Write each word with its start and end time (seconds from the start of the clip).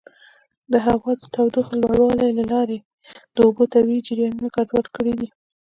د 0.71 0.73
هوا 0.85 1.11
د 1.19 1.23
تودوخې 1.35 1.75
لوړوالي 1.81 2.29
له 2.39 2.43
لارې 2.53 2.77
د 3.35 3.37
اوبو 3.45 3.63
طبیعي 3.73 4.01
جریانونه 4.07 4.47
ګډوډ 4.55 4.85
کړي 4.95 5.13
دي. 5.19 5.27